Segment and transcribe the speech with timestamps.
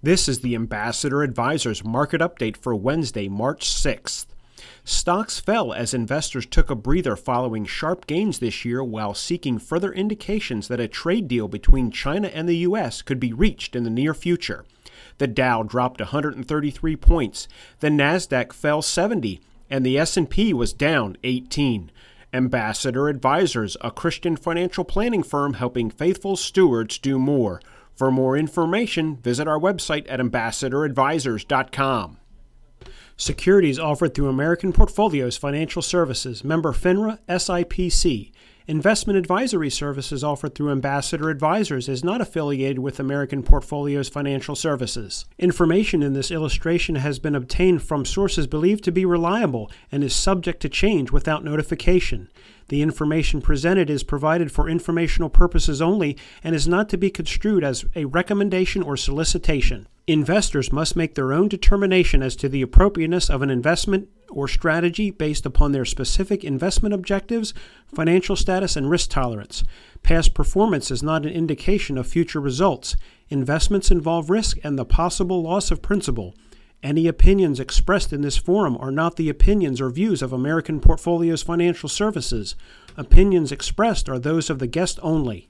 [0.00, 4.26] This is the Ambassador Advisors market update for Wednesday, March 6th.
[4.84, 9.92] Stocks fell as investors took a breather following sharp gains this year while seeking further
[9.92, 13.02] indications that a trade deal between China and the U.S.
[13.02, 14.64] could be reached in the near future.
[15.18, 17.48] The Dow dropped 133 points,
[17.80, 21.90] the Nasdaq fell 70, and the S&P was down 18.
[22.32, 27.60] Ambassador Advisors, a Christian financial planning firm helping faithful stewards do more.
[27.98, 32.18] For more information, visit our website at ambassadoradvisors.com.
[33.16, 38.30] Securities offered through American Portfolios Financial Services, member FINRA SIPC.
[38.68, 45.24] Investment advisory services offered through Ambassador Advisors is not affiliated with American Portfolios Financial Services.
[45.38, 50.14] Information in this illustration has been obtained from sources believed to be reliable and is
[50.14, 52.28] subject to change without notification.
[52.68, 57.64] The information presented is provided for informational purposes only and is not to be construed
[57.64, 59.88] as a recommendation or solicitation.
[60.08, 65.10] Investors must make their own determination as to the appropriateness of an investment or strategy
[65.10, 67.52] based upon their specific investment objectives,
[67.94, 69.64] financial status, and risk tolerance.
[70.02, 72.96] Past performance is not an indication of future results.
[73.28, 76.34] Investments involve risk and the possible loss of principal.
[76.82, 81.42] Any opinions expressed in this forum are not the opinions or views of American Portfolios
[81.42, 82.54] Financial Services.
[82.96, 85.48] Opinions expressed are those of the guest only.